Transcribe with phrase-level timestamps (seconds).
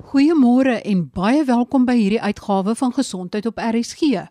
[0.00, 4.22] Goeiemôre en baie welkom by hierdie uitgawe van Gesondheid op RSG.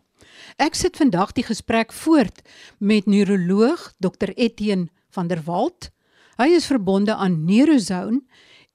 [0.58, 2.42] Ek sit vandag die gesprek voort
[2.80, 5.92] met neuroloog Dr Etienne van der Walt.
[6.42, 8.24] Hy is verbonde aan Neurozone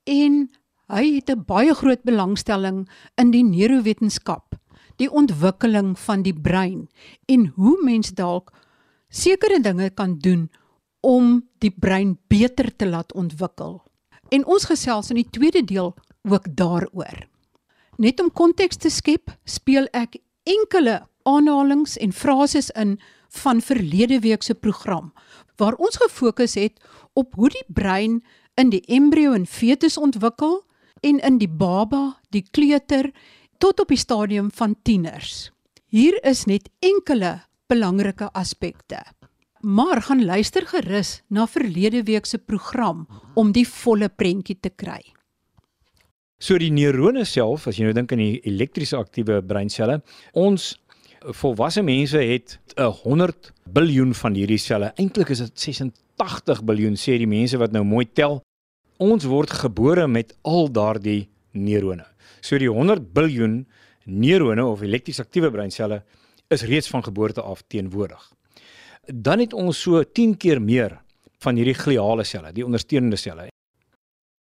[0.06, 0.46] en
[0.86, 2.86] hy het 'n baie groot belangstelling
[3.18, 4.54] in die neurowetenskap,
[4.96, 6.88] die ontwikkeling van die brein
[7.26, 8.54] en hoe mens dalk
[9.10, 10.50] sekere dinge kan doen
[11.00, 13.82] om die brein beter te laat ontwikkel.
[14.30, 15.94] En ons gesels in die tweede deel
[16.28, 17.26] ook daaroor.
[17.96, 22.98] Net om konteks te skep, speel ek enkele aanhalinge en frases in
[23.42, 25.12] van verlede week se program
[25.56, 26.80] waar ons gefokus het
[27.12, 28.20] op hoe die brein
[28.60, 30.62] in die embrio en fetus ontwikkel
[31.00, 33.10] en in die baba, die kleuter
[33.58, 35.50] tot op die stadium van tieners.
[35.88, 39.00] Hier is net enkele belangrike aspekte.
[39.60, 45.15] Maar gaan luister gerus na verlede week se program om die volle prentjie te kry.
[46.36, 50.02] So die neurone self, as jy nou dink aan die elektriese aktiewe breinselle,
[50.36, 50.74] ons
[51.38, 54.92] volwasse mense het 'n 100 biljoen van hierdie selle.
[54.98, 58.42] Eintlik is dit 86 biljoen sê die mense wat nou mooi tel.
[58.98, 62.04] Ons word gebore met al daardie neurone.
[62.42, 63.66] So die 100 biljoen
[64.04, 66.02] neurone of elektries aktiewe breinselle
[66.50, 68.32] is reeds van geboorte af teenwoordig.
[69.06, 71.00] Dan het ons so 10 keer meer
[71.38, 73.48] van hierdie gliale selle, die ondersteunende selle.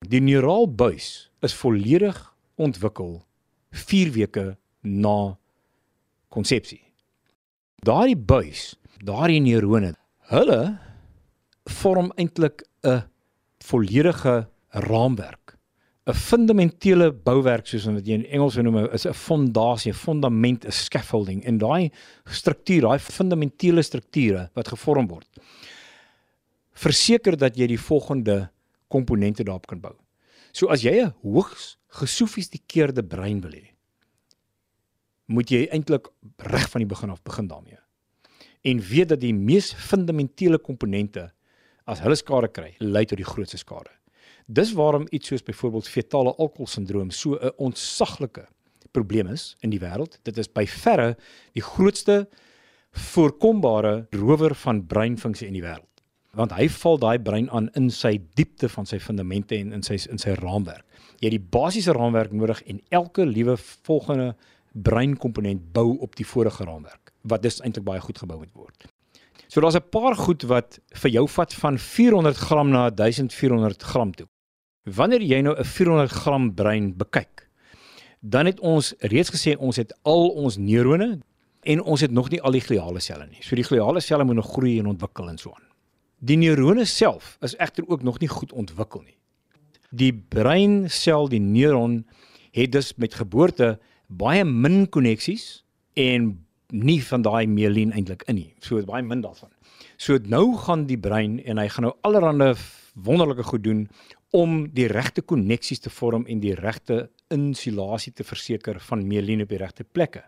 [0.04, 2.16] Die neuraalbuis is volledig
[2.60, 3.22] ontwikkel
[3.72, 4.44] 4 weke
[4.84, 5.36] na
[6.34, 6.82] konsepsie.
[7.84, 9.94] Daardie buis, daardie neurone,
[10.32, 10.60] hulle
[11.80, 13.02] vorm eintlik 'n
[13.64, 15.56] volledige raamwerk,
[16.06, 21.44] 'n fundamentele bouwerk soos wat jy in Engels noem is 'n fondasie, fundament, 'n scaffolding
[21.44, 21.90] en daai
[22.24, 25.28] struktuur, daai fundamentele strukture wat gevorm word.
[26.74, 28.50] Verseker dat jy die volgende
[28.94, 29.94] komponente daarop kan bou.
[30.54, 33.74] So as jy 'n hoogs gesofistikeerde brein wil hê,
[35.26, 37.78] moet jy eintlik reg van die begin af begin daarmee.
[38.62, 41.32] En weet dat die mees fundamentele komponente
[41.86, 43.90] as hulle skade kry, lei tot die grootste skade.
[44.46, 48.46] Dis waarom iets soos byvoorbeeld fetale alkoholsindroom so 'n ontsaglike
[48.92, 50.18] probleem is in die wêreld.
[50.22, 51.16] Dit is by verre
[51.52, 52.28] die grootste
[52.92, 55.93] voorkombare rower van breinfunksie in die wêreld
[56.36, 59.98] want hy val daai brein aan in sy diepte van sy fundamente en in sy
[60.10, 60.84] in sy raamwerk.
[61.20, 63.56] Jy het die basiese raamwerk nodig en elke liewe
[63.86, 64.34] volgende
[64.72, 68.86] breinkomponent bou op die vorige raamwerk wat dus eintlik baie goed gebou moet word.
[69.48, 74.12] So daar's 'n paar goed wat vir jou vat van 400 gram na 1400 gram
[74.12, 74.26] toe.
[74.84, 77.48] Wanneer jy nou 'n 400 gram brein bekyk,
[78.20, 81.20] dan het ons reeds gesê ons het al ons neurone
[81.62, 83.42] en ons het nog nie al die gliale selle nie.
[83.42, 85.63] So die gliale selle moet nog groei en ontwikkel en so aan.
[86.24, 89.16] Die neurone self is egter ook nog nie goed ontwikkel nie.
[89.92, 92.04] Die breinsel, die neuron
[92.56, 93.74] het dus met geboorte
[94.08, 95.64] baie min koneksies
[96.00, 96.30] en
[96.72, 98.50] nie van daai mielien eintlik in nie.
[98.64, 99.52] So baie min daarvan.
[100.00, 102.54] So nou gaan die brein en hy gaan nou allerlei
[102.94, 103.84] wonderlike goed doen
[104.34, 109.52] om die regte koneksies te vorm en die regte insulasie te verseker van mielien op
[109.52, 110.24] die regte plekke.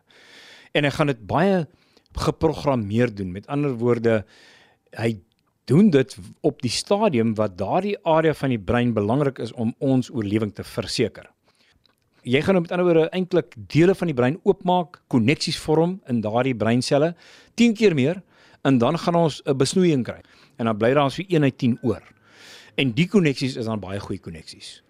[0.77, 1.65] En hy gaan dit baie
[2.17, 3.33] geprogrammeer doen.
[3.33, 4.21] Met ander woorde,
[4.97, 5.17] hy
[5.67, 6.17] doen dit
[6.47, 10.65] op die stadium wat daardie area van die brein belangrik is om ons oorlewing te
[10.65, 11.27] verseker.
[12.27, 16.55] Jy gaan met ander woorde eintlik dele van die brein oopmaak, koneksies vorm in daardie
[16.59, 17.15] breinselle
[17.55, 18.23] 10 keer meer
[18.67, 20.21] en dan gaan ons 'n besnoeiing kry.
[20.59, 22.03] En dan bly daar vir 1 uit 10 oor.
[22.75, 24.83] En die koneksies is dan baie goeie koneksies.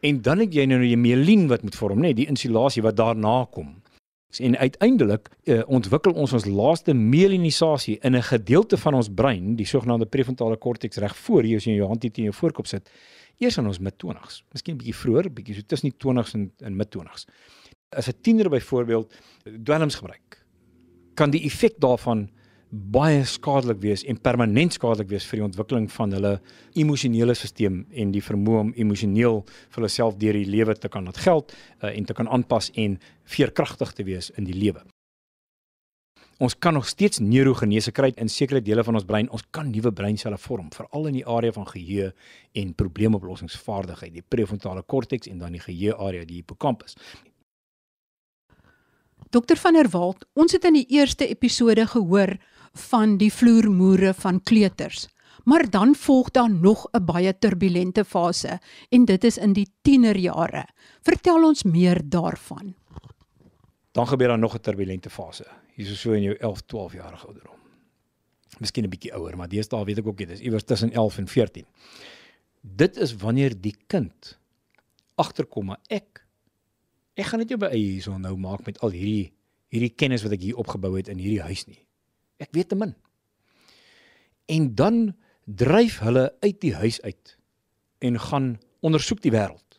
[0.00, 3.46] En dan het jy nou jou mielien wat moet vorm, nê, die insulasie wat daarna
[3.50, 3.82] kom.
[4.38, 9.66] En uiteindelik uh, ontwikkel ons ons laaste mielinisasie in 'n gedeelte van ons brein, die
[9.66, 12.90] sogenaamde prefrontale korteks reg voor hier as jy jou hand hier teen jou voorkop sit,
[13.38, 14.44] eers in ons mid-20s.
[14.52, 17.26] Miskien 'n bietjie vroeër, bietjie so tussen die 20s en in mid-20s.
[17.88, 19.14] As 'n tiener byvoorbeeld
[19.62, 20.46] dwelms gebruik,
[21.14, 22.30] kan die effek daarvan
[22.70, 26.36] baie skadelik wees en permanent skadelik wees vir die ontwikkeling van hulle
[26.78, 31.08] emosionele stelsel en die vermoë om emosioneel vir hulle self deur die lewe te kan
[31.08, 31.50] laat geld
[31.82, 34.84] uh, en te kan aanpas en veerkragtig te wees in die lewe.
[36.40, 39.26] Ons kan nog steeds neurogenese kry in sekere dele van ons brein.
[39.28, 42.14] Ons kan nuwe breinselle vorm, veral in die area van geheue
[42.56, 46.96] en probleemoplossingsvaardigheid, die prefrontale korteks en dan die geheue area, die hippocampus.
[49.30, 52.38] Dokter van der Walt, ons het in die eerste episode gehoor
[52.72, 55.08] van die vloermoere van kleuters.
[55.44, 60.68] Maar dan volg daar nog 'n baie turbulente fase en dit is in die tienerjare.
[61.02, 62.74] Vertel ons meer daarvan.
[63.92, 65.46] Dan gebeur daar nog 'n turbulente fase.
[65.74, 67.54] Hier is so in jou 11, 12 jarige ouderdom.
[68.58, 71.28] Miskien 'n bietjie ouer, maar deesdae weet ek ook dit is iewers tussen 11 en
[71.28, 71.66] 14.
[72.60, 74.38] Dit is wanneer die kind
[75.14, 76.28] agterkom maar ek
[77.20, 79.32] Ek gaan dit jou by eie hierso nou maak met al hierdie
[79.70, 81.78] hierdie kennis wat ek hier opgebou het in hierdie huis nie.
[82.40, 82.94] Ek weet te min.
[84.50, 85.12] En dan
[85.44, 87.36] dryf hulle uit die huis uit
[88.00, 89.78] en gaan ondersoek die wêreld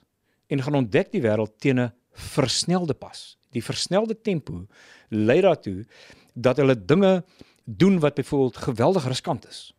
[0.51, 3.37] en gaan ontdek die wêreld teen 'n versnelde pas.
[3.51, 4.67] Die versnelde tempo
[5.09, 5.85] lei daartoe
[6.33, 7.23] dat hulle dinge
[7.65, 9.73] doen wat byvoorbeeld geweldig riskant is.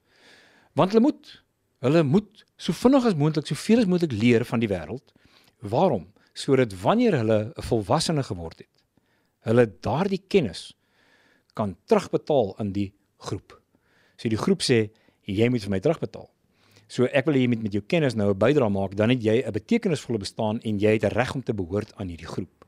[0.72, 1.42] Want hulle moet
[1.78, 5.12] hulle moet so vinnig as moontlik soveel as moontlik leer van die wêreld.
[5.58, 6.12] Waarom?
[6.32, 8.72] Sodat wanneer hulle 'n volwassene geword het,
[9.40, 10.72] hulle daardie kennis
[11.54, 13.60] kan terugbetaal aan die groep.
[14.16, 14.90] So die groep sê
[15.28, 16.28] jy moet vir my terugbetaal.
[16.88, 19.22] So ek wil hê jy moet met jou kennis nou 'n bydrae maak, dan het
[19.22, 22.64] jy 'n betekenisvolle bestaan en jy het 'n reg om te behoort aan hierdie groep.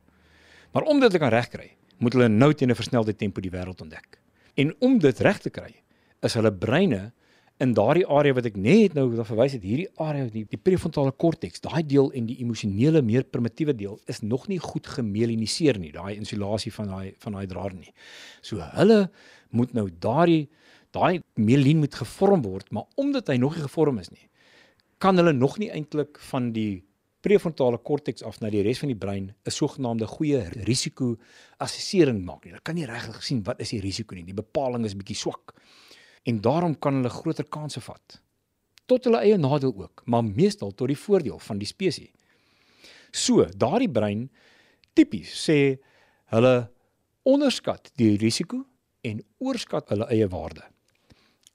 [0.72, 3.80] Maar om dit te kan regkry, moet hulle nou teen 'n versnelde tempo die wêreld
[3.80, 4.20] ontdek.
[4.54, 5.82] En om dit reg te kry,
[6.22, 7.12] is hulle breine
[7.62, 11.62] in daardie area wat ek net nou verwys het, hierdie area die, die prefrontale korteks,
[11.62, 16.16] daai deel en die emosionele meer primitiewe deel is nog nie goed gemeliniseer nie, daai
[16.16, 17.92] insulasie van daai van daai draer nie.
[18.42, 19.04] So hulle
[19.54, 20.48] moet nou daardie
[20.94, 24.28] daai mielin moet gevorm word, maar omdat hy nog nie gevorm is nie,
[25.02, 26.84] kan hulle nog nie eintlik van die
[27.24, 31.16] prefrontale korteks af na die res van die brein 'n sogenaamde goeie risiko
[31.58, 32.52] assessering maak nie.
[32.52, 34.24] Hulle kan nie regtig sien wat is die risiko nie.
[34.24, 35.54] Die bepaling is bietjie swak.
[36.24, 38.20] En daarom kan hulle groter kansse vat.
[38.86, 42.12] Tot hulle eie nadeel ook, maar meestal tot die voordeel van die spesies.
[43.14, 44.28] So, daardie brein
[44.94, 45.78] tipies sê
[46.34, 46.54] hulle
[47.22, 48.64] onderskat die risiko
[49.06, 50.64] en oorskat hulle eie waarde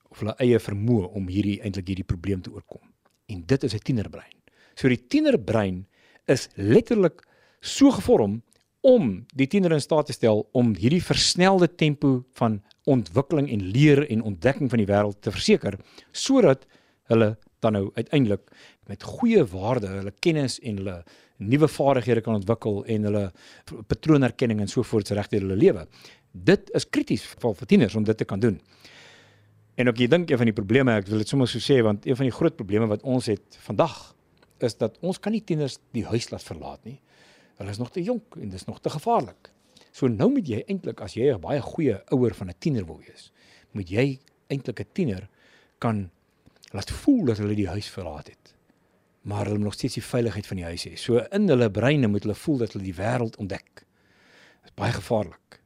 [0.10, 2.82] of hulle eie vermoë om hierdie eintlik hierdie probleem te oorkom.
[3.30, 4.38] En dit is 'n tienerbrein.
[4.76, 5.86] So die tienerbrein
[6.26, 7.22] is letterlik
[7.62, 8.42] so gevorm
[8.82, 14.04] om die tiener in staat te stel om hierdie versnelde tempo van ontwikkeling en leer
[14.10, 15.78] en ontdekking van die wêreld te verseker
[16.12, 16.66] sodat
[17.12, 18.52] hulle dan nou uiteindelik
[18.90, 21.00] met goeie waarde hulle kennis en hulle
[21.40, 23.26] nuwe vaardighede kan ontwikkel en hulle
[23.88, 25.86] patroonerkenning en so voort reg deur hulle lewe.
[26.32, 28.60] Dit is krities vir tieners om dit te kan doen.
[29.80, 32.08] En ook jy dink een van die probleme ek wil dit sommer so sê want
[32.08, 33.96] een van die groot probleme wat ons het vandag
[34.66, 37.00] is dat ons kan nie tieners die huis laat verlaat nie.
[37.60, 39.52] Hulle is nog te jonk en dis nog te gevaarlik.
[39.92, 43.00] So nou moet jy eintlik as jy 'n baie goeie ouer van 'n tiener wil
[43.00, 43.32] wees,
[43.74, 44.20] moet jy
[44.50, 45.30] eintlik 'n tiener
[45.80, 46.10] kan
[46.72, 48.56] laat voel dat hulle die huis verlaat het.
[49.22, 50.96] Maar hulle moet nog steeds die veiligheid van die huis hê.
[50.96, 53.86] So in hulle breine moet hulle voel dat hulle die wêreld ontdek.
[54.64, 55.62] Dit is baie gevaarlik.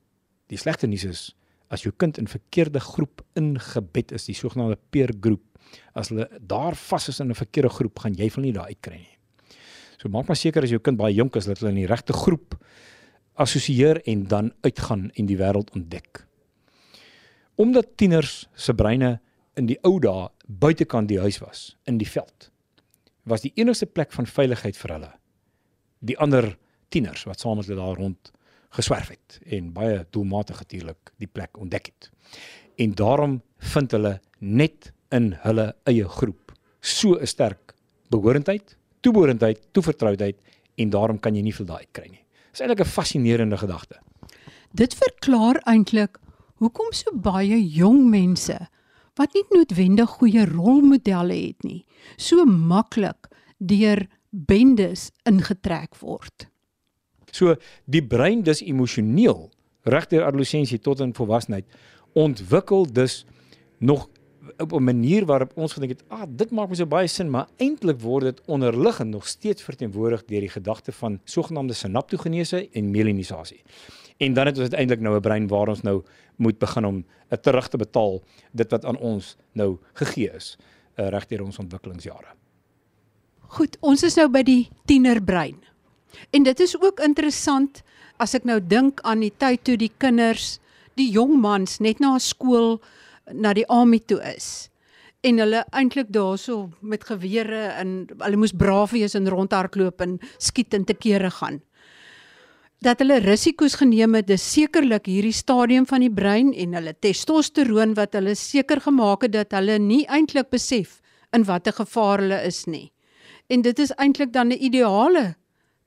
[0.47, 1.35] Die slegte nuus is
[1.73, 5.43] as jou kind in verkeerde groep ingebed is, die sogenaamde peer groep,
[5.97, 8.97] as hulle daar vas is in 'n verkeerde groep, gaan jy van nie daar uitkry
[8.97, 9.17] nie.
[9.97, 12.13] So maak maar seker as jou kind baie jonk is dat hulle in die regte
[12.13, 12.57] groep
[13.35, 16.27] assosieer en dan uitgaan en die wêreld ontdek.
[17.56, 19.19] Omdat tieners se breine
[19.56, 22.51] in die ou dae buitekant die huis was, in die veld,
[23.24, 25.13] was die enigste plek van veiligheid vir hulle
[26.03, 26.53] die ander
[26.94, 28.31] tieners wat saam met hulle daar rond
[28.77, 32.09] geswerf het en baie doelmatig natuurlik die plek ontdek het.
[32.81, 33.38] En daarom
[33.74, 36.51] vind hulle net in hulle eie groep.
[36.81, 37.75] So 'n sterk
[38.09, 40.38] behorendheid, toebehoorendheid, toevertroudheid
[40.75, 42.22] en daarom kan jy nie veel daai kry nie.
[42.53, 43.97] Dis eintlik 'n fascinerende gedagte.
[44.71, 46.19] Dit verklaar eintlik
[46.61, 48.69] hoekom so baie jong mense
[49.17, 51.85] wat nie noodwendig goeie rolmodelle het nie,
[52.17, 53.27] so maklik
[53.57, 56.47] deur bendes ingetrek word.
[57.31, 57.55] So
[57.85, 59.49] die brein dis emosioneel
[59.81, 61.66] regdeur adolessensie tot in volwassenheid
[62.13, 63.25] ontwikkel dus
[63.80, 64.09] nog
[64.57, 67.47] op 'n manier waarop ons gedink het, ah, dit maak my so baie sin, maar
[67.57, 73.62] eintlik word dit onderliggend nog steeds verteenwoordig deur die gedagte van sogenaamde sinaptogenese en melanisasie.
[74.18, 76.04] En dan het ons uiteindelik nou 'n brein waar ons nou
[76.35, 77.06] moet begin om
[77.42, 78.21] terug te betaal
[78.52, 80.57] dit wat aan ons nou gegee is
[80.97, 82.33] uh, reg deur ons ontwikkelingsjare.
[83.54, 85.59] Goed, ons is nou by die tienerbrein.
[86.33, 87.83] En dit is ook interessant
[88.21, 90.59] as ek nou dink aan die tyd toe die kinders,
[90.97, 92.80] die jong mans net na skool
[93.31, 94.69] na die army toe is
[95.23, 100.75] en hulle eintlik daarso met gewere en hulle moes braaf wees en rondhardloop en skiet
[100.75, 101.61] en te kere gaan.
[102.83, 107.95] Dat hulle risiko's geneem het, dis sekerlik hierdie stadium van die brein en hulle testosteroon
[107.95, 110.99] wat hulle seker gemaak het dat hulle nie eintlik besef
[111.33, 112.89] in watter gevaar hulle is nie.
[113.47, 115.35] En dit is eintlik dan 'n ideale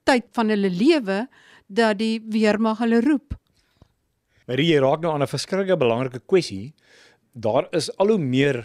[0.05, 1.27] tyd van hulle lewe
[1.69, 3.35] dat die weermag hulle roep.
[4.47, 6.73] Maar jy raak nou aan 'n verskriklike belangrike kwessie
[7.37, 8.65] daar is al hoe meer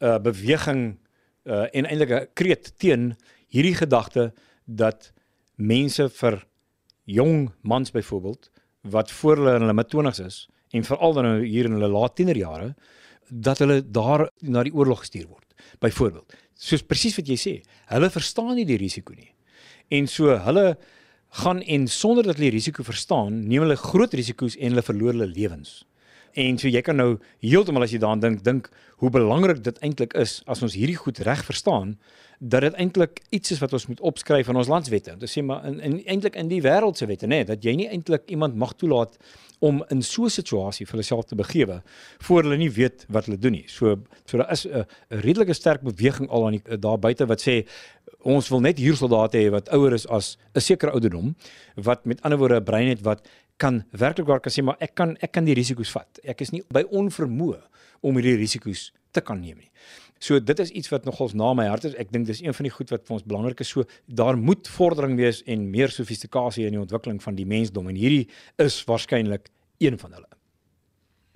[0.00, 0.98] uh beweging
[1.48, 3.16] uh en eintlik 'n kreet teen
[3.48, 4.32] hierdie gedagte
[4.64, 5.12] dat
[5.56, 6.46] mense vir
[7.04, 8.50] jong mans byvoorbeeld
[8.82, 12.16] wat voor hulle in hulle mid-20's is en veral dan nou hier in hulle laat
[12.16, 12.74] tienerjare
[13.30, 15.46] dat hulle daar na die oorlog gestuur word.
[15.78, 17.52] Byvoorbeeld, soos presies wat jy sê,
[17.92, 19.30] hulle verstaan nie die risiko nie.
[19.90, 20.74] En so hulle
[21.42, 25.30] gaan en sonder dat hulle risiko verstaan, neem hulle groot risiko's en hulle verloor hulle
[25.30, 25.84] lewens.
[26.34, 28.70] En so jy kan nou heeltemal as jy daaraan dink, dink
[29.02, 31.96] hoe belangrik dit eintlik is as ons hierdie goed reg verstaan
[32.40, 35.16] dat dit eintlik iets is wat ons moet opskryf in ons landswette.
[35.20, 37.74] Dit sê maar in, in eintlik in die wêreld se wette, nê, nee, dat jy
[37.76, 39.18] nie eintlik iemand mag toelaat
[39.60, 41.82] om in so 'n situasie vir hulself te begewe
[42.18, 43.64] voor hulle nie weet wat hulle doen nie.
[43.66, 47.66] So so daar is 'n redelike sterk beweging al aan die, daar buite wat sê
[48.22, 51.34] ons wil net hier soldate hê wat ouer is as 'n sekere ouderdom
[51.76, 54.94] wat met ander woorde 'n brein het wat kan werklik waar kan sê maar ek
[54.94, 56.18] kan ek kan die risiko's vat.
[56.24, 57.60] Ek is nie by onvermoë
[58.02, 59.70] om hierdie risiko's te kan neem nie.
[60.20, 61.94] So dit is iets wat nogals na my hart is.
[61.94, 63.68] Ek dink dis een van die goed wat vir ons belangrik is.
[63.68, 67.96] So daar moet vordering wees en meer sofistikasie in die ontwikkeling van die mensdom en
[67.96, 69.48] hierdie is waarskynlik
[69.80, 70.28] een van hulle.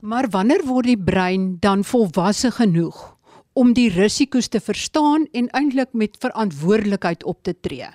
[0.04, 3.14] Maar wanneer word die brein dan volwasse genoeg
[3.54, 7.90] om die risiko's te verstaan en eintlik met verantwoordelikheid op te tree?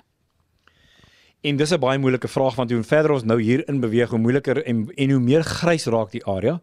[1.40, 4.18] En dis 'n baie moeilike vraag want hoe verder ons nou hier in beweeg, hoe
[4.18, 6.60] moeiliker en en hoe meer grys raak die area.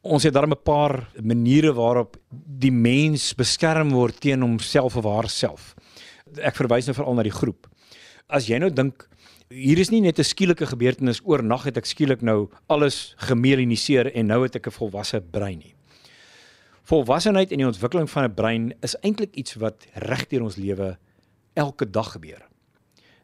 [0.00, 2.16] Ons het daar 'n paar maniere waarop
[2.58, 5.74] die mens beskerm word teen homself of haarself.
[6.36, 7.66] Ek verwys nou veral na die groep.
[8.28, 9.08] As jy nou dink
[9.52, 14.26] hier is nie net 'n skielike gebeurtenis oornag het ek skielik nou alles gemeliniseer en
[14.26, 15.74] nou het ek 'n volwasse brein nie.
[16.92, 20.98] Volwassenheid en die ontwikkeling van 'n brein is eintlik iets wat regdeur ons lewe
[21.54, 22.48] elke dag gebeur.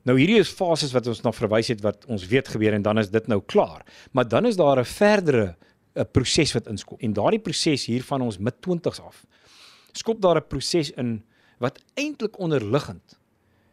[0.03, 2.99] Nou hierdie is fases wat ons nog verwys het wat ons weet gebeur en dan
[2.99, 3.85] is dit nou klaar.
[4.13, 5.57] Maar dan is daar 'n verdere
[5.95, 7.01] 'n proses wat inskop.
[7.01, 9.27] En daardie proses hier van ons mid 20s af
[9.93, 11.23] skop daar 'n proses in
[11.59, 13.19] wat eintlik onderliggend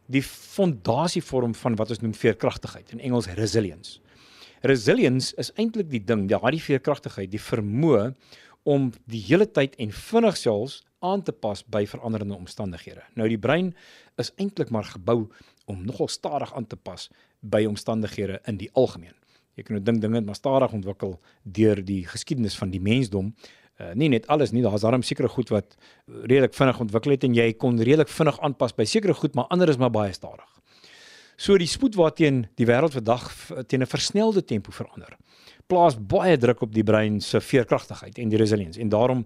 [0.05, 3.99] die fondasie vorm van wat ons noem veerkragtigheid in Engels resilience.
[4.61, 8.13] Resilience is eintlik die ding, daardie veerkragtigheid, die vermoë
[8.65, 13.03] om die hele tyd en vinnig selfs aan te pas by veranderende omstandighede.
[13.13, 13.75] Nou die brein
[14.21, 15.27] is eintlik maar gebou
[15.69, 17.09] om nogal stadig aan te pas
[17.45, 19.13] by omstandighede in die algemeen.
[19.55, 23.31] Jy kan nou dink dinge het maar stadig ontwikkel deur die geskiedenis van die mensdom.
[23.75, 27.35] Uh, nie net alles nie, daar's daarom sekere goed wat redelik vinnig ontwikkel het en
[27.35, 30.47] jy kon redelik vinnig aanpas by sekere goed, maar ander is maar baie stadig.
[31.37, 33.27] So die spoed waarteen die wêreld vandag
[33.67, 35.17] teen 'n versnelde tempo verander
[35.67, 39.25] plaas baie druk op die brein se veerkragtigheid en die resilience en daarom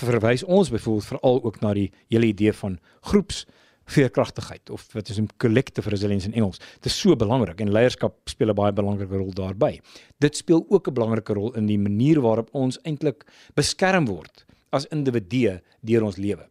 [0.00, 2.78] verwys ons byvoorbeeld veral ook na die hele idee van
[3.10, 3.44] groeps
[3.92, 6.58] veerkragtigheid of wat is 'n collective resilience in Engels.
[6.80, 9.80] Dit is so belangrik en leierskap speel 'n baie belangrike rol daarbey.
[10.18, 13.24] Dit speel ook 'n belangrike rol in die manier waarop ons eintlik
[13.54, 16.48] beskerm word as individue deur ons lewe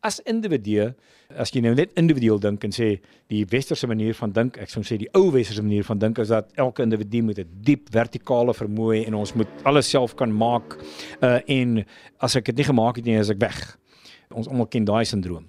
[0.00, 0.92] as individue
[1.36, 2.88] as jy nou net individueel dink en sê
[3.32, 6.30] die westerse manier van dink ek sou sê die ou westerse manier van dink is
[6.32, 10.78] dat elke individu moet 'n diep vertikale vermoë en ons moet alles self kan maak
[11.22, 11.84] uh, en
[12.18, 13.78] as ek dit nie gemaak het nie is ek weg.
[14.30, 15.46] Ons almal ken daai sindroom.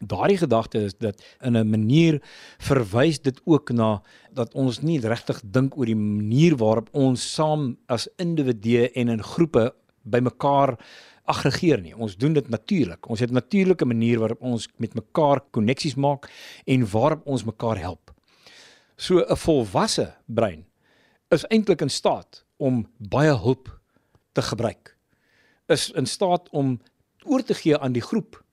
[0.00, 2.20] Daardie gedagte is dat in 'n manier
[2.58, 7.76] verwys dit ook na dat ons nie regtig dink oor die manier waarop ons saam
[7.86, 10.78] as individue en in groepe bymekaar
[11.24, 11.94] aggregeer nie.
[11.94, 13.08] Ons doen dit natuurlik.
[13.08, 16.30] Ons het 'n natuurlike manier waarop ons met mekaar koneksies maak
[16.64, 18.10] en waarop ons mekaar help.
[18.96, 20.66] So 'n volwasse brein
[21.30, 23.80] is eintlik in staat om baie hulp
[24.32, 24.96] te gebruik.
[25.66, 26.80] Is in staat om
[27.24, 28.44] oor te gee aan die groep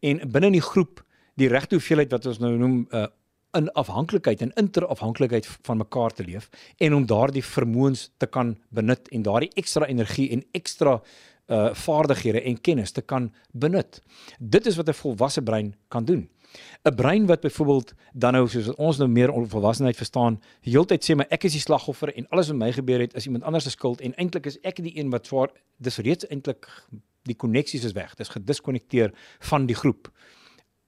[0.00, 3.06] en binne in die groep die regte hoeveelheid wat ons nou noem 'n uh,
[3.52, 9.08] in afhanklikheid en interafhanklikheid van mekaar te leef en om daardie vermoëns te kan benut
[9.12, 11.00] en daardie ekstra energie en ekstra
[11.52, 14.02] uh vaardighede en kennis te kan benut.
[14.38, 16.28] Dit is wat 'n volwasse brein kan doen.
[16.82, 21.30] 'n Brein wat byvoorbeeld dan nou soos ons nou meer volwassenheid verstaan, heeltyd sê maar
[21.30, 24.00] ek is die slagoffer en alles wat my gebeur het is iemand anders se skuld
[24.00, 26.68] en eintlik is ek die een wat swaar dis reeds eintlik
[27.22, 28.14] die koneksies is weg.
[28.14, 30.10] Dis gediskonnekteer van die groep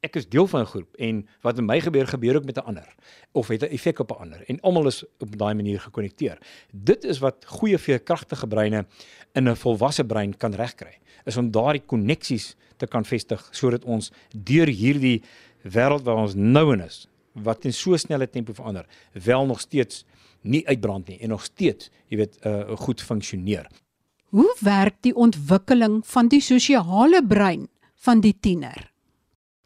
[0.05, 2.67] ek is deel van 'n groep en wat met my gebeur gebeur ook met 'n
[2.71, 2.95] ander
[3.33, 6.39] of het 'n effek op 'n ander en almal is op daai manier gekonnekteer.
[6.73, 8.87] Dit is wat goeie veerkragtige breine
[9.33, 10.99] in 'n volwasse brein kan regkry.
[11.25, 15.23] Is om daardie koneksies te kan vestig sodat ons deur hierdie
[15.63, 20.05] wêreld waar ons nou in is wat in so snelle tempo verander, wel nog steeds
[20.41, 23.67] nie uitbrand nie en nog steeds, jy weet, uh goed funksioneer.
[24.35, 28.94] Hoe werk die ontwikkeling van die sosiale brein van die tiener?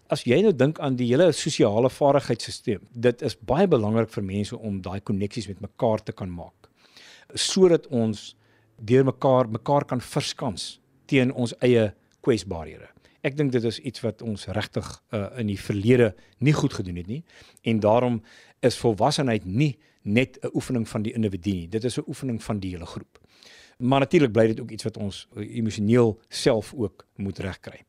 [0.08, 4.56] As jy nou dink aan die hele sosiale vaardigheidstelsel, dit is baie belangrik vir mense
[4.56, 6.54] om daai koneksies met mekaar te kan maak
[7.36, 8.30] sodat ons
[8.80, 11.90] deur mekaar mekaar kan verskans teen ons eie
[12.24, 12.88] kwesbaarhede.
[13.20, 16.96] Ek dink dit is iets wat ons regtig uh, in die verlede nie goed gedoen
[17.02, 17.20] het nie
[17.68, 18.22] en daarom
[18.64, 19.74] is volwassenheid nie
[20.04, 21.68] net 'n oefening van die individu nie.
[21.68, 23.18] Dit is 'n oefening van die hele groep.
[23.78, 27.87] Maar natuurlik bly dit ook iets wat ons emosioneel self ook moet regkry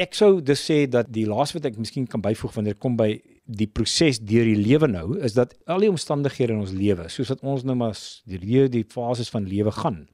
[0.00, 3.12] ek sou dus sê dat die laaste wat ek miskien kan byvoeg wanneer kom by
[3.50, 7.32] die proses deur die lewe nou is dat al die omstandighede in ons lewe, soos
[7.32, 7.98] wat ons nou maar
[8.30, 10.04] deur die fases van lewe gaan,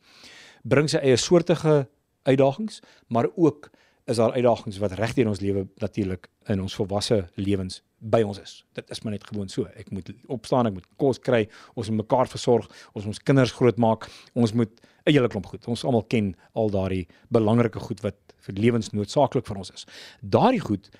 [0.66, 1.84] bring sy eie soortige
[2.26, 2.80] uitdagings,
[3.12, 3.70] maar ook
[4.10, 8.38] is daar uitdagings wat reg deur ons lewe natuurlik in ons volwasse lewens by ons
[8.40, 8.64] is.
[8.76, 9.66] Dit is maar net gewoon so.
[9.78, 13.54] Ek moet opstaan, ek moet kos kry, ons moet mekaar versorg, ons moet ons kinders
[13.56, 14.72] grootmaak, ons moet
[15.06, 15.66] 'n hele klomp goed.
[15.66, 19.86] Ons almal ken al daardie belangrike goed wat vir lewensnoodsaaklik vir ons is.
[20.20, 20.90] Daardie goed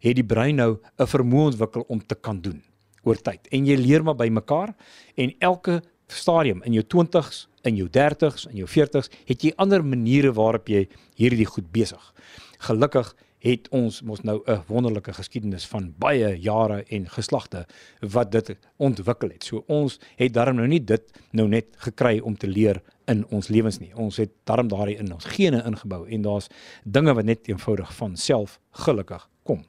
[0.00, 2.62] het die brein nou 'n vermoë ontwikkel om te kan doen
[3.04, 3.46] oor tyd.
[3.52, 4.74] En jy leer maar by mekaar
[5.16, 9.84] en elke stadium in jou 20s, in jou 30s, in jou 40s, het jy ander
[9.84, 12.14] maniere waarop jy hierdie goed besig.
[12.58, 13.14] Gelukkig
[13.44, 17.66] het ons mos nou 'n wonderlike geskiedenis van baie jare en geslagte
[18.00, 19.44] wat dit ontwikkel het.
[19.44, 23.48] So ons het darm nou nie dit nou net gekry om te leer in ons
[23.48, 23.92] lewens nie.
[23.94, 26.48] Ons het darm daardie in ons gene ingebou en daar's
[26.84, 29.64] dinge wat net eenvoudig van self gelukkig kom.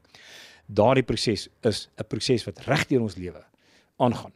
[0.66, 3.44] Daardie proses is 'n proses wat reg deur ons lewe
[3.98, 4.34] aangaan.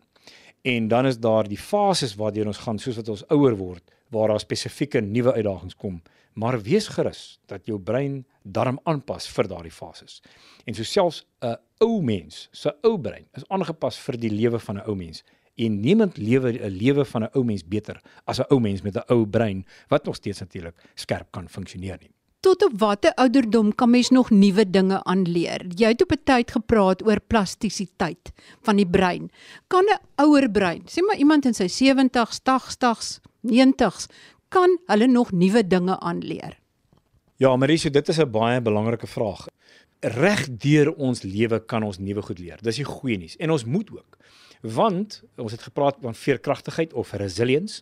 [0.61, 4.27] En dan is daar die fases waardeur ons gaan soos wat ons ouer word waar
[4.27, 6.01] daar spesifieke nuwe uitdagings kom
[6.33, 10.21] maar wees gerus dat jou brein darm aanpas vir daardie fases.
[10.65, 14.77] En so selfs 'n ou mens, se ou brein is aangepas vir die lewe van
[14.77, 15.23] 'n ou mens.
[15.55, 18.95] En niemand lewe 'n lewe van 'n ou mens beter as 'n ou mens met
[18.95, 22.11] 'n ou brein wat nog steeds natuurlik skerp kan funksioneer nie.
[22.39, 25.65] Tot op watter ouderdom kan mens nog nuwe dinge aanleer?
[25.75, 29.29] Jy het op 'n tyd gepraat oor plastisiteit van die brein.
[29.67, 34.07] Kan 'n ouer brein, sê maar iemand in sy 70s, 80s, 90s,
[34.49, 36.57] kan hulle nog nuwe dinge aanleer?
[37.41, 39.47] Ja, Marie, dit is 'n baie belangrike vraag.
[39.99, 42.57] Reg deur ons lewe kan ons nuwe goed leer.
[42.61, 43.37] Dis die goeie nuus.
[43.37, 44.17] En ons moet ook.
[44.61, 47.81] Want ons het gepraat van veerkragtigheid of resilience.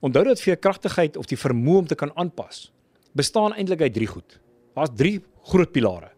[0.00, 2.72] Onthou dat veerkragtigheid of die vermoë om te kan aanpas
[3.12, 4.40] bestaan eintlik uit drie goed.
[4.74, 6.10] Daar's drie groot pilare.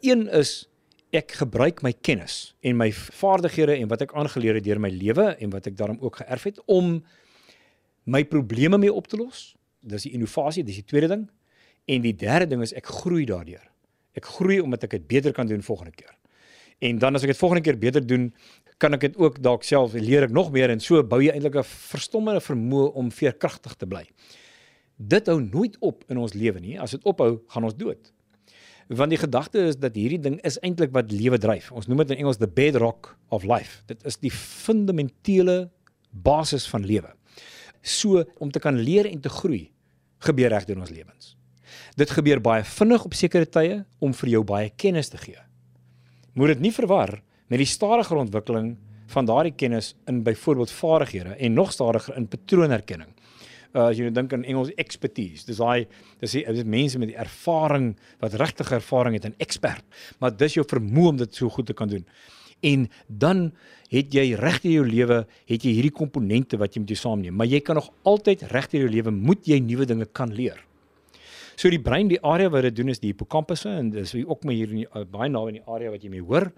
[0.00, 0.68] Een is
[1.10, 5.32] ek gebruik my kennis en my vaardighede en wat ek aangeleer het deur my lewe
[5.42, 7.00] en wat ek daarom ook geërf het om
[8.10, 9.52] my probleme mee op te los.
[9.80, 11.26] Dis die innovasie, dis die tweede ding.
[11.90, 13.62] En die derde ding is ek groei daardeur.
[14.18, 16.12] Ek groei omdat ek dit beter kan doen volgende keer.
[16.80, 18.30] En dan as ek dit volgende keer beter doen,
[18.80, 21.60] kan ek dit ook dalk self leer ek nog meer en so bou jy eintlik
[21.60, 24.06] 'n verstommende vermoë om veerkragtig te bly.
[24.96, 26.80] Dit hou nooit op in ons lewe nie.
[26.80, 28.12] As dit ophou, gaan ons dood.
[28.88, 31.70] Want die gedagte is dat hierdie ding is eintlik wat lewe dryf.
[31.72, 33.82] Ons noem dit in Engels the bedrock of life.
[33.86, 35.70] Dit is die fundamentele
[36.10, 37.14] basis van lewe
[37.82, 39.70] so om te kan leer en te groei
[40.26, 41.34] gebeur reg in ons lewens.
[41.96, 45.40] Dit gebeur baie vinnig op sekere tye om vir jou baie kennis te gee.
[46.34, 48.74] Moet dit nie verwar met die stadiger ontwikkeling
[49.10, 53.10] van daardie kennis in byvoorbeeld vaardighede en nog stadiger in patroonherkenning.
[53.70, 55.86] Uh, as jy nou dink aan Engels expertise, dis daai
[56.18, 59.84] dis die, dis mense met die ervaring wat regtig ervaring het en expert,
[60.18, 62.06] maar dis jou vermoë om dit so goed te kan doen
[62.60, 63.50] en dan
[63.90, 67.34] het jy reg in jou lewe het jy hierdie komponente wat jy met jou saamneem.
[67.36, 70.60] Maar jy kan nog altyd reg in jou lewe moet jy nuwe dinge kan leer.
[71.60, 74.56] So die brein die area wat dit doen is die hippokampusse en dis ook maar
[74.56, 76.48] hier in die, uh, baie naby in die area wat jy mee hoor.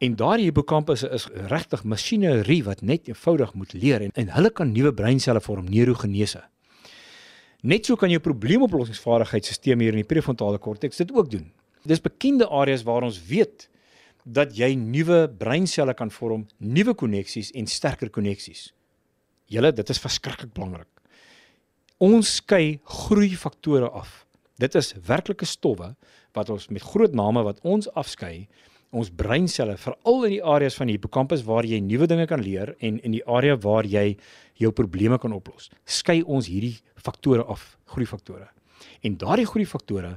[0.00, 4.70] En daardie hippokampusse is regtig masjinerie wat net eenvoudig moet leer en, en hulle kan
[4.72, 6.44] nuwe breinselle vorm neurogenese.
[7.66, 11.48] Net so kan jou probleemoplossingsvaardigheidsstelsel hier in die prefrontale korteks dit ook doen.
[11.82, 13.66] Dis bekende areas waar ons weet
[14.28, 18.68] dat jy nuwe breinselle kan vorm, nuwe koneksies en sterker koneksies.
[19.48, 20.90] Julle, dit is verskriklik belangrik.
[22.04, 24.26] Ons skei groeifaktore af.
[24.60, 25.94] Dit is werklike stowwe
[26.36, 28.46] wat ons met groot name wat ons afskei,
[28.94, 32.74] ons breinselle, veral in die areas van die hippocampus waar jy nuwe dinge kan leer
[32.84, 34.12] en in die area waar jy
[34.60, 35.68] jou probleme kan oplos.
[35.84, 38.48] Skei ons hierdie faktore af, groeifaktore.
[39.04, 40.16] En daardie groeifaktore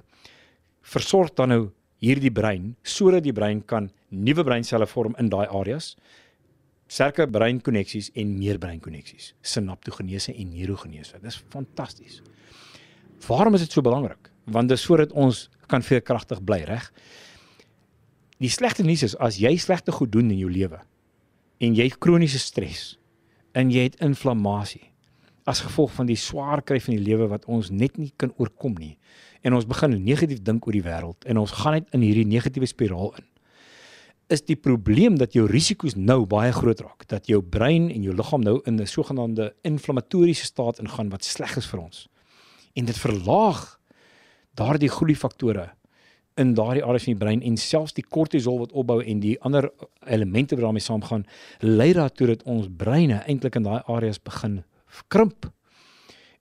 [0.82, 1.63] versorg dan nou
[2.02, 5.96] hierdie brein sodat die brein kan nuwe breinselle vorm in daai areas
[6.92, 11.22] sterker breinkoneksies en meer breinkoneksies sinaptogenese en neurogenese.
[11.24, 12.20] Dis fantasties.
[13.28, 14.32] Waarom is dit so belangrik?
[14.52, 16.90] Want dis sodat ons kan veerkragtig bly reg?
[18.42, 20.82] Die slegte nuus is as jy slegte goed doen in jou lewe
[21.62, 22.96] en jy het kroniese stres
[23.54, 24.90] en jy het inflammasie
[25.49, 28.75] as gevolg van die swaar kry van die lewe wat ons net nie kan oorkom
[28.80, 28.97] nie.
[29.41, 32.69] En ons begin negatief dink oor die wêreld en ons gaan net in hierdie negatiewe
[32.69, 33.27] spiraal in.
[34.32, 38.15] Is die probleem dat jou risiko's nou baie groot raak dat jou brein en jou
[38.15, 42.08] liggaam nou in 'n sogenaamde inflammatoriese staat ingaan wat sleg is vir ons.
[42.75, 43.80] En dit verlaag
[44.56, 45.71] daardie groeifaktore
[46.36, 49.71] in daardie areas van die brein en selfs die kortisol wat opbou en die ander
[50.08, 51.25] elemente wat daarmee saamgaan
[51.60, 54.63] lei daartoe dat ons breine eintlik in daai areas begin
[55.08, 55.49] krimp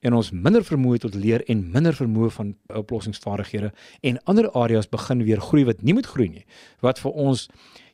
[0.00, 3.72] en ons minder vermoë tot leer en minder vermoë van oplossingsvaardighede
[4.10, 6.46] en ander areas begin weer groei wat nie moet groei nie
[6.84, 7.48] wat vir ons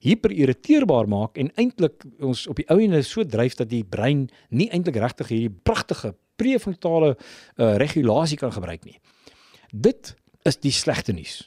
[0.06, 4.68] hiperirriteerbaar maak en eintlik ons op die ou ende so dryf dat die brein nie
[4.70, 8.98] eintlik regtig hierdie pragtige prefrontale uh, regulasie kan gebruik nie.
[9.72, 10.14] Dit
[10.46, 11.46] is die slegte nuus.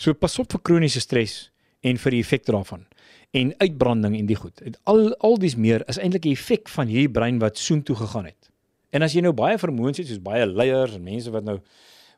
[0.00, 1.50] So pas op vir kroniese stres
[1.84, 2.86] en vir die effekte daarvan
[3.30, 4.62] en uitbranding en die goed.
[4.84, 8.50] Al al dis meer is eintlik 'n effek van hierdie brein wat soontoe gegaan het.
[8.90, 11.60] En as jy nou baie vermoëns het soos baie leiers en mense wat nou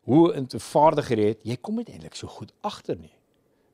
[0.03, 3.13] hoe in vaardighede het, jy kom eintlik so goed agter nie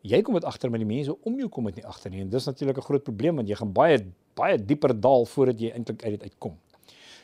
[0.06, 2.30] jy kom dit agter met die mense om jou kom dit nie agter nie en
[2.30, 3.98] dis natuurlik 'n groot probleem want jy gaan baie
[4.34, 6.56] baie dieper daal voordat jy eintlik uit dit uitkom.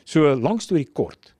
[0.03, 1.33] So lank storie kort.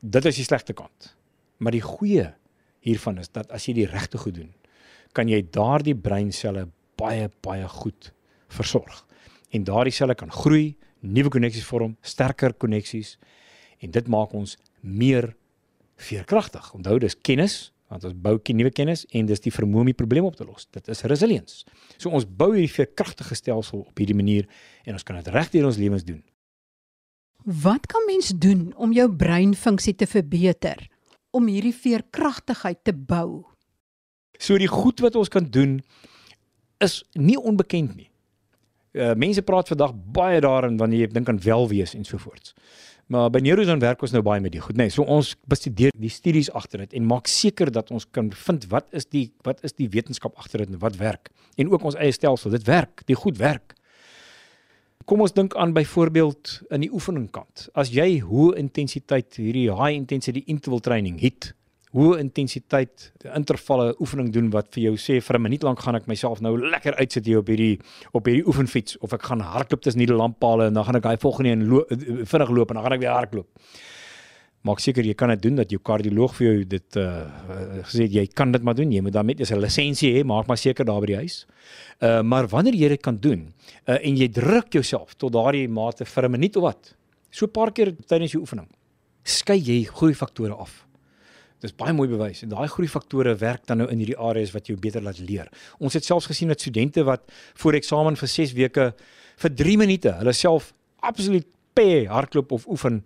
[0.00, 1.16] Dit is die slegte kant.
[1.56, 2.34] Maar die goeie
[2.80, 4.52] hiervan is dat as jy die regte goed doen,
[5.12, 6.68] kan jy daardie breinselle
[7.00, 8.12] baie baie goed
[8.48, 9.04] versorg.
[9.50, 13.16] En daardie selle kan groei, nuwe koneksies vorm, sterker koneksies
[13.82, 15.34] en dit maak ons meer
[15.96, 16.72] veerkragtig.
[16.74, 20.26] Onthou dis kennis want ons bou nuwe kennis en dis die vermoë om die probleem
[20.26, 20.66] op te los.
[20.74, 21.62] Dit is resilience.
[21.98, 24.48] So ons bou hierdie veerkragtige stelsel op hierdie manier
[24.84, 26.22] en ons kan dit reg deur ons lewens doen.
[27.46, 30.88] Wat kan mens doen om jou breinfunksie te verbeter
[31.30, 33.44] om hierdie veerkragtigheid te bou?
[34.42, 35.78] So die goed wat ons kan doen
[36.84, 38.10] is nie onbekend nie.
[38.96, 42.54] Uh, mense praat vandag baie daarin wanneer jy dink aan welwees en so voorts.
[43.12, 44.88] Maar by Neurosan werk ons nou baie met die goed, nê.
[44.88, 48.66] Nee, so ons bestudeer die studies agter dit en maak seker dat ons kan vind
[48.72, 51.30] wat is die wat is die wetenskap agter dit en wat werk.
[51.60, 53.76] En ook ons eie stelsel, dit werk, die goed werk.
[55.06, 57.68] Kom ons dink aan byvoorbeeld in die oefeningkant.
[57.78, 61.52] As jy hoë intensiteit hierdie high intensity interval training het,
[61.96, 66.06] hoë intensiteit intervalle oefening doen wat vir jou sê vir 'n minuut lank gaan ek
[66.06, 67.80] myself nou lekker uitsit hier op hierdie
[68.12, 71.16] op hierdie oefenfiets of ek gaan hardloop tussen die lamppale en dan gaan ek daai
[71.16, 71.84] volgende een lo
[72.24, 73.48] vinnig loop en dan gaan ek weer hardloop.
[74.62, 77.26] Maak seker jy kan dit doen dat jou kardioloog vir jou dit uh
[77.82, 80.58] gesê jy kan dit maar doen jy moet dan met 'n lisensie hê maak maar
[80.58, 81.46] seker daar by die huis.
[82.00, 83.52] Uh maar wanneer jy dit kan doen
[83.88, 86.94] uh en jy druk jouself tot daardie mate vir 'n minuut of wat
[87.30, 88.68] so 'n paar keer tydens jou oefening
[89.26, 90.85] skei jy groei faktore af.
[91.66, 94.68] Dis baie mooi bewys en daai groei faktore werk dan nou in hierdie areas wat
[94.70, 95.48] jou beter laat leer.
[95.82, 97.24] Ons het selfs gesien dat studente wat
[97.58, 98.92] voor eksamen vir 6 weke
[99.42, 100.70] vir 3 minute, hulle self
[101.02, 103.02] absoluut pe hardloop of oefen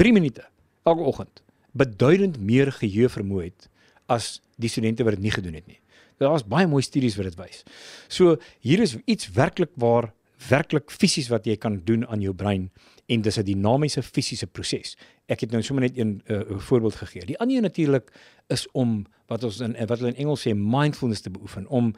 [0.00, 0.46] 3 minute
[0.88, 1.42] elke oggend,
[1.76, 3.68] beduidend meer geheue vermoë het
[4.08, 5.78] as die studente wat dit nie gedoen het nie.
[6.18, 7.60] Daar's baie mooi studies wat dit wys.
[8.08, 10.10] So hier is iets werklik waar
[10.46, 12.70] werklik fisies wat jy kan doen aan jou brein
[13.08, 14.96] en dis 'n dinamiese fisiese proses.
[15.26, 17.26] Ek het nou sommer net een uh, voorbeeld gegee.
[17.26, 18.12] Die ander natuurlik
[18.46, 21.94] is om wat ons in wat hulle in Engels sê mindfulness te beoefen om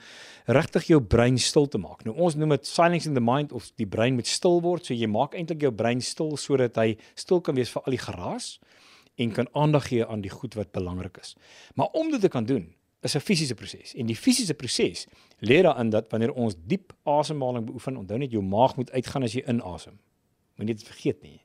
[0.46, 2.04] regtig jou brein stil te maak.
[2.04, 4.86] Nou ons noem dit silencing the mind of die brein moet stil word.
[4.86, 8.04] So jy maak eintlik jou brein stil sodat hy stil kan wees vir al die
[8.04, 8.58] geraas
[9.20, 11.36] en kan aandag gee aan die goed wat belangrik is.
[11.74, 15.06] Maar om dit te kan doen, is 'n fisiese proses en die fisiese proses
[15.40, 19.32] lê daarin dat wanneer ons diep asemhaling beoefen, onthou net jou maag moet uitgaan as
[19.32, 19.98] jy inasem.
[20.56, 21.40] Moenie dit vergeet nie.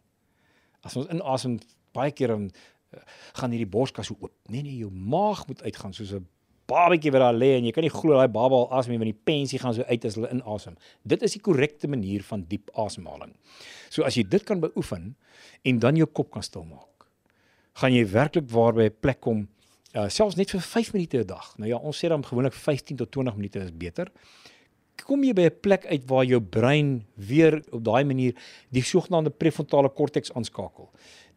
[0.81, 1.59] As ons inasem
[1.93, 2.99] baie keer dan uh,
[3.33, 4.31] gaan hierdie borskas oop.
[4.47, 6.27] Nee nee, jou maag moet uitgaan soos 'n
[6.67, 9.13] babatjie wat daar lê en jy kan nie glo daai baba al asem nie want
[9.13, 10.75] die pensie gaan so uit as hulle inasem.
[11.03, 13.35] Dit is die korrekte manier van diep asemhaling.
[13.89, 15.15] So as jy dit kan beoefen
[15.63, 17.07] en dan jou kop kan stil maak,
[17.73, 19.47] gaan jy werklik waar by 'n plek kom
[19.95, 21.53] uh, selfs net vir 5 minute 'n dag.
[21.57, 24.11] Nou ja, ons sê dan gewoonlik 15 tot 20 minute is beter.
[25.03, 28.33] Kom jy by 'n plek uit waar jou brein weer op daai manier
[28.71, 30.89] die sogenaamde prefrontale korteks aanskakel.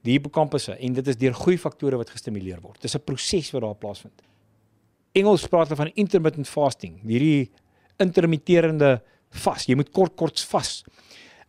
[0.03, 2.81] Die hippokampusse en dit is deur groeifaktore wat gestimuleer word.
[2.81, 4.23] Dis 'n proses wat daar plaasvind.
[5.12, 7.51] Engels praat van intermittent fasting, hierdie
[7.99, 9.66] intermitterende vas.
[9.66, 10.85] Jy moet kort kort vas.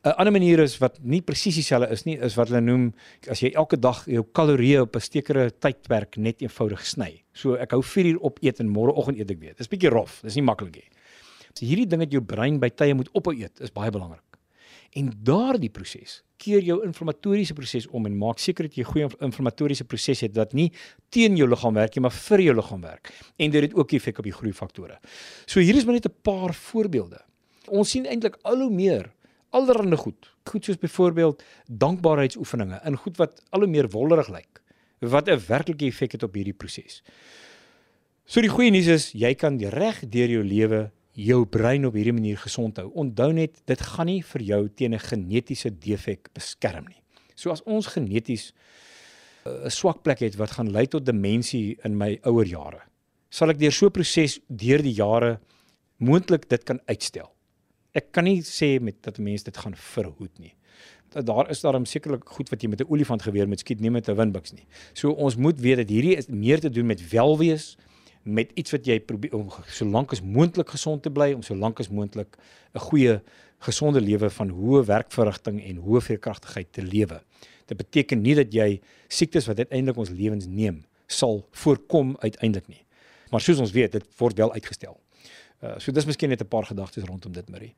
[0.06, 2.94] 'n ander manier is wat nie presies dieselfde is nie, is wat hulle noem
[3.28, 7.24] as jy elke dag jou kalorieë op 'n sekere tydperk net eenvoudig sny.
[7.34, 9.54] So ek hou 4 uur op eet en môreoggend eet ek weer.
[9.58, 10.90] Dis bietjie rof, dis nie maklik nie.
[11.54, 14.24] So hierdie ding dat jou brein by tye moet ophou eet, is baie belangrik.
[14.96, 19.84] En daardie proses keer jou inflammatoriese proses om en maak seker dat jy goeie inflammatoriese
[19.84, 20.72] proses het wat nie
[21.10, 23.12] teen jou liggaam werk nie, maar vir jou liggaam werk.
[23.38, 25.00] En dit het ook effek op die groeifaktore.
[25.46, 27.20] So hier is maar net 'n paar voorbeelde.
[27.68, 29.12] Ons sien eintlik al hoe meer
[29.50, 30.30] allerlei goed.
[30.50, 34.62] Goed soos byvoorbeeld dankbaarheidsoefeninge en goed wat al hoe meer wonderlik lyk.
[35.00, 37.04] Wat 'n werklike effek het op hierdie proses.
[38.26, 42.14] So die goeie nuus is jy kan reg deur jou lewe jou brein op hierdie
[42.14, 42.92] manier gesond hou.
[42.94, 47.02] Onthou net dit gaan nie vir jou teen 'n genetiese defek beskerm nie.
[47.36, 48.54] So as ons geneties
[49.46, 52.82] uh, 'n swak plek het wat gaan lei tot demensie in my ouer jare,
[53.30, 55.40] sal ek deur so 'n proses deur die jare
[55.98, 57.32] moontlik dit kan uitstel
[57.98, 60.54] ek kan nie sê met dat mense dit gaan verhoed nie.
[61.10, 64.08] Daar is daarom sekerlik goed wat jy met 'n olifant geweer moet skiet, nie met
[64.08, 64.66] 'n windbuks nie.
[64.94, 67.78] So ons moet weet dat hierdie is meer te doen met welwees,
[68.24, 71.56] met iets wat jy probeer om so lank as moontlik gesond te bly, om so
[71.56, 72.38] lank as moontlik
[72.76, 73.22] 'n goeie
[73.60, 77.22] gesonde lewe van hoë werkverrigting en hoë veerkragtigheid te lewe.
[77.66, 82.86] Dit beteken nie dat jy siektes wat uiteindelik ons lewens neem sal voorkom uiteindelik nie.
[83.32, 84.98] Maar soos ons weet, dit word wel uitgestel.
[85.60, 87.76] Uh, so dis miskien net 'n paar gedagtes rondom dit, Marie.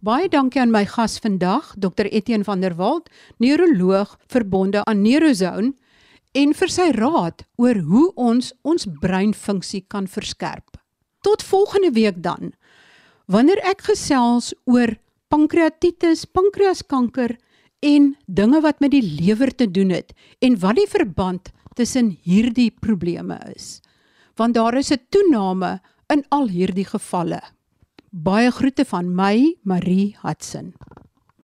[0.00, 5.74] Baie dankie aan my gas vandag, Dr Etienne van der Walt, neuroloog verbonde aan Neurozone
[6.32, 10.78] en vir sy raad oor hoe ons ons breinfunksie kan verskerp.
[11.20, 12.54] Tot volgende week dan.
[13.26, 14.96] Wanneer ek gesels oor
[15.28, 17.36] pankreatitis, pankreaskanker
[17.84, 22.70] en dinge wat met die lewer te doen het en wat die verband tussen hierdie
[22.72, 23.80] probleme is.
[24.36, 27.40] Want daar is 'n toename in al hierdie gevalle.
[28.10, 30.72] Baie groete van my, Marie Hudson.